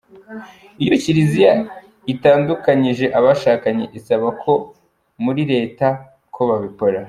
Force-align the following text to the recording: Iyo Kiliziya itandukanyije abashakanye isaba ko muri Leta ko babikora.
Iyo 0.83 0.95
Kiliziya 1.03 1.53
itandukanyije 2.13 3.05
abashakanye 3.17 3.85
isaba 3.97 4.27
ko 4.41 4.53
muri 5.23 5.41
Leta 5.53 5.87
ko 6.35 6.41
babikora. 6.49 6.99